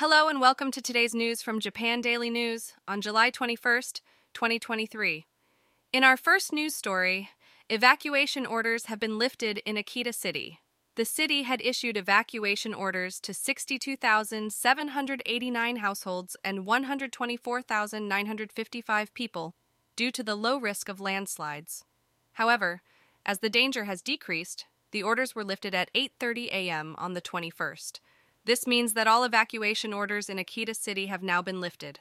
Hello 0.00 0.28
and 0.28 0.40
welcome 0.40 0.70
to 0.70 0.80
today's 0.80 1.14
news 1.14 1.42
from 1.42 1.60
Japan 1.60 2.00
Daily 2.00 2.30
News 2.30 2.72
on 2.88 3.02
July 3.02 3.30
21st, 3.30 4.00
2023. 4.32 5.26
In 5.92 6.04
our 6.04 6.16
first 6.16 6.54
news 6.54 6.74
story, 6.74 7.28
evacuation 7.68 8.46
orders 8.46 8.86
have 8.86 8.98
been 8.98 9.18
lifted 9.18 9.58
in 9.66 9.76
Akita 9.76 10.14
City. 10.14 10.60
The 10.94 11.04
city 11.04 11.42
had 11.42 11.60
issued 11.60 11.98
evacuation 11.98 12.72
orders 12.72 13.20
to 13.20 13.34
62,789 13.34 15.76
households 15.76 16.34
and 16.42 16.64
124,955 16.64 19.12
people 19.12 19.54
due 19.96 20.10
to 20.12 20.22
the 20.22 20.34
low 20.34 20.56
risk 20.56 20.88
of 20.88 21.02
landslides. 21.02 21.84
However, 22.32 22.80
as 23.26 23.40
the 23.40 23.50
danger 23.50 23.84
has 23.84 24.00
decreased, 24.00 24.64
the 24.92 25.02
orders 25.02 25.34
were 25.34 25.44
lifted 25.44 25.74
at 25.74 25.92
8:30 25.92 26.46
a.m. 26.46 26.94
on 26.96 27.12
the 27.12 27.20
21st. 27.20 28.00
This 28.44 28.66
means 28.66 28.94
that 28.94 29.06
all 29.06 29.24
evacuation 29.24 29.92
orders 29.92 30.28
in 30.28 30.38
Akita 30.38 30.74
City 30.74 31.06
have 31.06 31.22
now 31.22 31.42
been 31.42 31.60
lifted. 31.60 32.00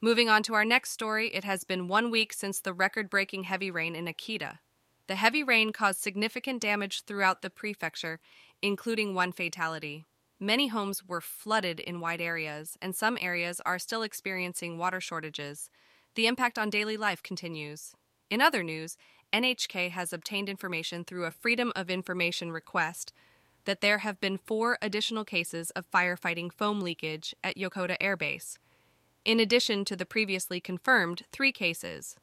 Moving 0.00 0.28
on 0.28 0.42
to 0.44 0.54
our 0.54 0.64
next 0.64 0.90
story, 0.90 1.28
it 1.28 1.44
has 1.44 1.64
been 1.64 1.88
one 1.88 2.10
week 2.10 2.32
since 2.32 2.60
the 2.60 2.72
record 2.72 3.08
breaking 3.10 3.44
heavy 3.44 3.70
rain 3.70 3.94
in 3.94 4.06
Akita. 4.06 4.58
The 5.06 5.16
heavy 5.16 5.42
rain 5.42 5.72
caused 5.72 6.00
significant 6.00 6.60
damage 6.60 7.04
throughout 7.04 7.42
the 7.42 7.50
prefecture, 7.50 8.20
including 8.60 9.14
one 9.14 9.32
fatality. 9.32 10.04
Many 10.40 10.68
homes 10.68 11.06
were 11.06 11.20
flooded 11.20 11.78
in 11.78 12.00
wide 12.00 12.20
areas, 12.20 12.76
and 12.82 12.96
some 12.96 13.18
areas 13.20 13.60
are 13.64 13.78
still 13.78 14.02
experiencing 14.02 14.78
water 14.78 15.00
shortages. 15.00 15.70
The 16.14 16.26
impact 16.26 16.58
on 16.58 16.70
daily 16.70 16.96
life 16.96 17.22
continues. 17.22 17.94
In 18.30 18.40
other 18.40 18.62
news, 18.62 18.96
NHK 19.32 19.90
has 19.90 20.12
obtained 20.12 20.48
information 20.48 21.04
through 21.04 21.26
a 21.26 21.30
Freedom 21.30 21.72
of 21.76 21.90
Information 21.90 22.50
request 22.50 23.12
that 23.64 23.80
there 23.80 23.98
have 23.98 24.20
been 24.20 24.38
four 24.38 24.78
additional 24.82 25.24
cases 25.24 25.70
of 25.70 25.90
firefighting 25.90 26.52
foam 26.52 26.80
leakage 26.80 27.34
at 27.42 27.56
Yokota 27.56 27.96
Air 28.00 28.16
Base, 28.16 28.58
in 29.24 29.40
addition 29.40 29.84
to 29.84 29.96
the 29.96 30.06
previously 30.06 30.60
confirmed 30.60 31.22
three 31.32 31.52
cases. 31.52 32.16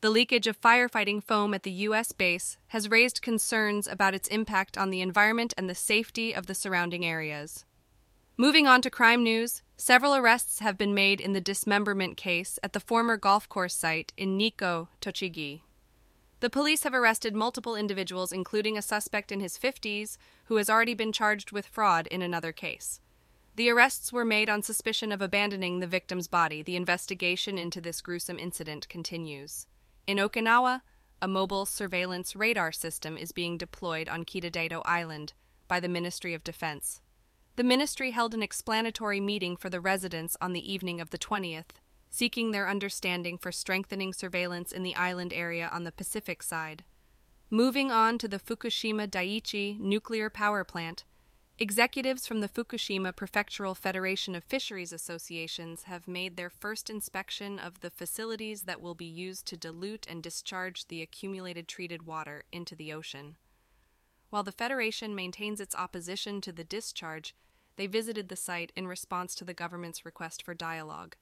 The 0.00 0.10
leakage 0.10 0.48
of 0.48 0.60
firefighting 0.60 1.22
foam 1.22 1.54
at 1.54 1.62
the 1.62 1.70
U.S. 1.86 2.10
base 2.10 2.58
has 2.68 2.90
raised 2.90 3.22
concerns 3.22 3.86
about 3.86 4.14
its 4.14 4.28
impact 4.28 4.76
on 4.76 4.90
the 4.90 5.00
environment 5.00 5.54
and 5.56 5.70
the 5.70 5.76
safety 5.76 6.34
of 6.34 6.46
the 6.46 6.54
surrounding 6.56 7.04
areas. 7.04 7.64
Moving 8.36 8.66
on 8.66 8.82
to 8.82 8.90
crime 8.90 9.22
news, 9.22 9.62
several 9.76 10.16
arrests 10.16 10.58
have 10.58 10.76
been 10.76 10.94
made 10.94 11.20
in 11.20 11.34
the 11.34 11.40
dismemberment 11.40 12.16
case 12.16 12.58
at 12.62 12.72
the 12.72 12.80
former 12.80 13.16
golf 13.16 13.48
course 13.48 13.74
site 13.74 14.12
in 14.16 14.36
Nikko, 14.36 14.88
Tochigi. 15.00 15.60
The 16.42 16.50
police 16.50 16.82
have 16.82 16.92
arrested 16.92 17.36
multiple 17.36 17.76
individuals, 17.76 18.32
including 18.32 18.76
a 18.76 18.82
suspect 18.82 19.30
in 19.30 19.38
his 19.38 19.56
50s 19.56 20.16
who 20.46 20.56
has 20.56 20.68
already 20.68 20.92
been 20.92 21.12
charged 21.12 21.52
with 21.52 21.68
fraud 21.68 22.08
in 22.08 22.20
another 22.20 22.50
case. 22.50 22.98
The 23.54 23.70
arrests 23.70 24.12
were 24.12 24.24
made 24.24 24.50
on 24.50 24.60
suspicion 24.60 25.12
of 25.12 25.22
abandoning 25.22 25.78
the 25.78 25.86
victim's 25.86 26.26
body. 26.26 26.60
The 26.60 26.74
investigation 26.74 27.58
into 27.58 27.80
this 27.80 28.00
gruesome 28.00 28.40
incident 28.40 28.88
continues. 28.88 29.68
In 30.08 30.16
Okinawa, 30.16 30.80
a 31.20 31.28
mobile 31.28 31.64
surveillance 31.64 32.34
radar 32.34 32.72
system 32.72 33.16
is 33.16 33.30
being 33.30 33.56
deployed 33.56 34.08
on 34.08 34.24
Kitadaito 34.24 34.82
Island 34.84 35.34
by 35.68 35.78
the 35.78 35.88
Ministry 35.88 36.34
of 36.34 36.42
Defense. 36.42 37.00
The 37.54 37.62
ministry 37.62 38.10
held 38.10 38.34
an 38.34 38.42
explanatory 38.42 39.20
meeting 39.20 39.56
for 39.56 39.70
the 39.70 39.80
residents 39.80 40.36
on 40.40 40.54
the 40.54 40.72
evening 40.72 41.00
of 41.00 41.10
the 41.10 41.18
20th 41.18 41.78
seeking 42.12 42.50
their 42.50 42.68
understanding 42.68 43.38
for 43.38 43.50
strengthening 43.50 44.12
surveillance 44.12 44.70
in 44.70 44.82
the 44.82 44.94
island 44.94 45.32
area 45.32 45.68
on 45.72 45.84
the 45.84 45.90
Pacific 45.90 46.42
side. 46.42 46.84
Moving 47.50 47.90
on 47.90 48.18
to 48.18 48.28
the 48.28 48.38
Fukushima 48.38 49.08
Daiichi 49.08 49.80
nuclear 49.80 50.28
power 50.28 50.62
plant, 50.62 51.04
executives 51.58 52.26
from 52.26 52.40
the 52.40 52.50
Fukushima 52.50 53.14
Prefectural 53.14 53.74
Federation 53.74 54.34
of 54.34 54.44
Fisheries 54.44 54.92
Associations 54.92 55.84
have 55.84 56.06
made 56.06 56.36
their 56.36 56.50
first 56.50 56.90
inspection 56.90 57.58
of 57.58 57.80
the 57.80 57.90
facilities 57.90 58.62
that 58.64 58.82
will 58.82 58.94
be 58.94 59.06
used 59.06 59.46
to 59.46 59.56
dilute 59.56 60.06
and 60.06 60.22
discharge 60.22 60.88
the 60.88 61.00
accumulated 61.00 61.66
treated 61.66 62.04
water 62.06 62.44
into 62.52 62.76
the 62.76 62.92
ocean. 62.92 63.36
While 64.28 64.42
the 64.42 64.52
Federation 64.52 65.14
maintains 65.14 65.60
its 65.60 65.74
opposition 65.74 66.42
to 66.42 66.52
the 66.52 66.64
discharge, 66.64 67.34
they 67.76 67.86
visited 67.86 68.28
the 68.28 68.36
site 68.36 68.70
in 68.76 68.86
response 68.86 69.34
to 69.36 69.44
the 69.46 69.54
government's 69.54 70.04
request 70.04 70.42
for 70.42 70.52
dialogue. 70.52 71.16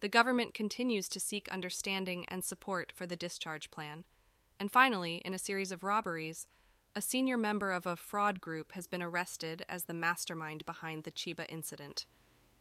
The 0.00 0.08
government 0.08 0.54
continues 0.54 1.08
to 1.10 1.20
seek 1.20 1.48
understanding 1.50 2.24
and 2.28 2.42
support 2.42 2.92
for 2.94 3.06
the 3.06 3.16
discharge 3.16 3.70
plan. 3.70 4.04
And 4.58 4.72
finally, 4.72 5.16
in 5.24 5.34
a 5.34 5.38
series 5.38 5.72
of 5.72 5.84
robberies, 5.84 6.46
a 6.96 7.02
senior 7.02 7.36
member 7.36 7.70
of 7.70 7.86
a 7.86 7.96
fraud 7.96 8.40
group 8.40 8.72
has 8.72 8.86
been 8.86 9.02
arrested 9.02 9.64
as 9.68 9.84
the 9.84 9.94
mastermind 9.94 10.66
behind 10.66 11.04
the 11.04 11.12
Chiba 11.12 11.46
incident. 11.48 12.06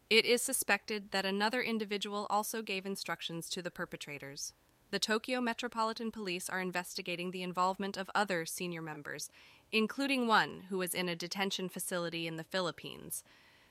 It 0.09 0.25
is 0.25 0.41
suspected 0.41 1.11
that 1.11 1.25
another 1.25 1.61
individual 1.61 2.27
also 2.29 2.61
gave 2.61 2.85
instructions 2.85 3.49
to 3.51 3.61
the 3.61 3.71
perpetrators. 3.71 4.53
The 4.91 4.99
Tokyo 4.99 5.39
Metropolitan 5.39 6.11
Police 6.11 6.49
are 6.49 6.59
investigating 6.59 7.31
the 7.31 7.43
involvement 7.43 7.95
of 7.95 8.09
other 8.15 8.45
senior 8.45 8.81
members, 8.81 9.29
including 9.71 10.27
one 10.27 10.63
who 10.69 10.79
was 10.79 10.95
in 10.95 11.07
a 11.07 11.15
detention 11.15 11.69
facility 11.69 12.27
in 12.27 12.37
the 12.37 12.43
Philippines. 12.43 13.23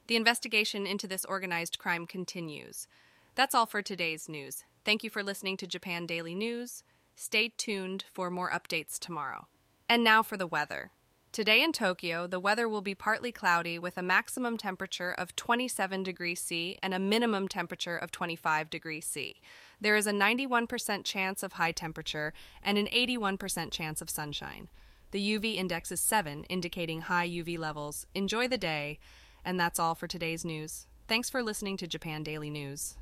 The 0.07 0.17
investigation 0.17 0.87
into 0.87 1.07
this 1.07 1.25
organized 1.25 1.79
crime 1.79 2.07
continues. 2.07 2.87
That's 3.39 3.55
all 3.55 3.67
for 3.67 3.83
today's 3.83 4.29
news. 4.29 4.65
Thank 4.85 5.05
you 5.05 5.11
for 5.11 5.23
listening 5.23 5.57
to 5.59 5.67
Japan 5.69 6.07
Daily 6.07 6.35
News. 6.35 6.83
Stay 7.15 7.53
tuned 7.57 8.05
for 8.13 8.31
more 8.31 8.51
updates 8.51 8.99
tomorrow. 8.99 9.47
And 9.89 10.03
now 10.03 10.25
for 10.25 10.37
the 10.37 10.49
weather. 10.49 10.91
Today 11.31 11.63
in 11.63 11.71
Tokyo, 11.71 12.27
the 12.27 12.41
weather 12.41 12.69
will 12.69 12.81
be 12.81 12.97
partly 12.97 13.31
cloudy 13.31 13.79
with 13.79 13.97
a 13.97 14.03
maximum 14.03 14.57
temperature 14.57 15.13
of 15.13 15.37
27 15.37 16.03
degrees 16.03 16.41
C 16.41 16.81
and 16.83 16.93
a 16.93 16.99
minimum 16.99 17.47
temperature 17.47 17.97
of 17.97 18.11
25 18.11 18.71
degrees 18.71 19.07
C. 19.07 19.41
There 19.81 19.95
is 19.95 20.09
a 20.09 20.13
91% 20.13 21.05
chance 21.05 21.45
of 21.45 21.53
high 21.53 21.71
temperature 21.71 22.33
and 22.61 22.77
an 22.77 22.89
81% 22.93 23.71
chance 23.71 24.03
of 24.03 24.11
sunshine. 24.11 24.69
The 25.13 25.39
UV 25.39 25.55
index 25.55 25.93
is 25.93 26.01
7, 26.01 26.43
indicating 26.49 27.03
high 27.03 27.29
UV 27.29 27.57
levels. 27.57 28.05
Enjoy 28.17 28.49
the 28.49 28.59
day, 28.59 28.99
and 29.45 29.61
that's 29.61 29.79
all 29.79 29.95
for 29.95 30.09
today's 30.09 30.45
news. 30.45 30.89
Thanks 31.07 31.31
for 31.31 31.41
listening 31.41 31.77
to 31.77 31.87
Japan 31.87 32.25
Daily 32.25 32.51
News. 32.51 32.97